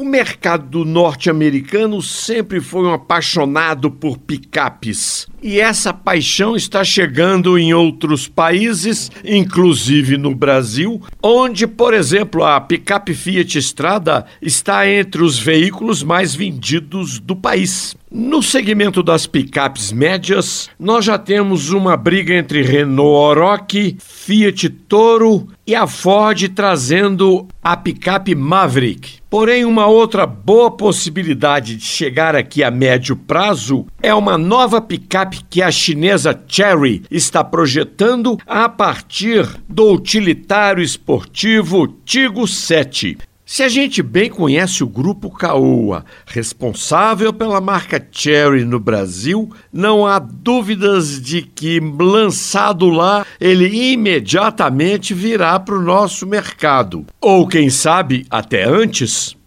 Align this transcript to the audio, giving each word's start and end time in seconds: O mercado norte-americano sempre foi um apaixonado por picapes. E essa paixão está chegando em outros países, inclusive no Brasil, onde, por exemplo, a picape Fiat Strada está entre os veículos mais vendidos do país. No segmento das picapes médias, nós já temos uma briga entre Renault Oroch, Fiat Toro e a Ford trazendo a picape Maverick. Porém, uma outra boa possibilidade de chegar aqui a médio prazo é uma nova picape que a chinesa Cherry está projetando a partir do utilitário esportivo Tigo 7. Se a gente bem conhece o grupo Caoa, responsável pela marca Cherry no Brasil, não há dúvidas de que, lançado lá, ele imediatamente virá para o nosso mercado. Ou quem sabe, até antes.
O 0.00 0.04
mercado 0.04 0.84
norte-americano 0.84 2.00
sempre 2.00 2.60
foi 2.60 2.82
um 2.86 2.92
apaixonado 2.92 3.90
por 3.90 4.16
picapes. 4.16 5.26
E 5.40 5.60
essa 5.60 5.94
paixão 5.94 6.56
está 6.56 6.82
chegando 6.82 7.56
em 7.56 7.72
outros 7.72 8.26
países, 8.26 9.10
inclusive 9.24 10.18
no 10.18 10.34
Brasil, 10.34 11.00
onde, 11.22 11.64
por 11.66 11.94
exemplo, 11.94 12.42
a 12.42 12.60
picape 12.60 13.14
Fiat 13.14 13.56
Strada 13.58 14.26
está 14.42 14.88
entre 14.90 15.22
os 15.22 15.38
veículos 15.38 16.02
mais 16.02 16.34
vendidos 16.34 17.20
do 17.20 17.36
país. 17.36 17.96
No 18.10 18.42
segmento 18.42 19.02
das 19.02 19.26
picapes 19.26 19.92
médias, 19.92 20.70
nós 20.80 21.04
já 21.04 21.18
temos 21.18 21.70
uma 21.70 21.94
briga 21.94 22.34
entre 22.34 22.62
Renault 22.62 23.38
Oroch, 23.38 23.96
Fiat 23.98 24.70
Toro 24.70 25.46
e 25.66 25.74
a 25.74 25.86
Ford 25.86 26.48
trazendo 26.54 27.46
a 27.62 27.76
picape 27.76 28.34
Maverick. 28.34 29.18
Porém, 29.28 29.66
uma 29.66 29.86
outra 29.86 30.26
boa 30.26 30.70
possibilidade 30.70 31.76
de 31.76 31.84
chegar 31.84 32.34
aqui 32.34 32.64
a 32.64 32.70
médio 32.70 33.14
prazo 33.14 33.86
é 34.02 34.14
uma 34.14 34.38
nova 34.38 34.80
picape 34.80 35.27
que 35.48 35.62
a 35.62 35.70
chinesa 35.70 36.38
Cherry 36.46 37.02
está 37.10 37.42
projetando 37.44 38.38
a 38.46 38.68
partir 38.68 39.46
do 39.68 39.92
utilitário 39.92 40.82
esportivo 40.82 41.86
Tigo 42.04 42.46
7. 42.46 43.18
Se 43.50 43.62
a 43.62 43.68
gente 43.70 44.02
bem 44.02 44.28
conhece 44.28 44.84
o 44.84 44.86
grupo 44.86 45.30
Caoa, 45.30 46.04
responsável 46.26 47.32
pela 47.32 47.62
marca 47.62 48.06
Cherry 48.12 48.62
no 48.62 48.78
Brasil, 48.78 49.50
não 49.72 50.06
há 50.06 50.18
dúvidas 50.18 51.18
de 51.18 51.40
que, 51.40 51.80
lançado 51.80 52.90
lá, 52.90 53.24
ele 53.40 53.92
imediatamente 53.92 55.14
virá 55.14 55.58
para 55.58 55.78
o 55.78 55.82
nosso 55.82 56.26
mercado. 56.26 57.06
Ou 57.22 57.48
quem 57.48 57.70
sabe, 57.70 58.26
até 58.28 58.64
antes. 58.64 59.34